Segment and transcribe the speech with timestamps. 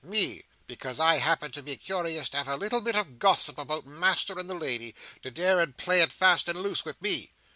[0.03, 0.41] "Me!
[0.65, 4.39] Because I happen to be curious to have a little bit of gossip about Master
[4.39, 7.29] and the lady, to dare to play at fast and loose with me!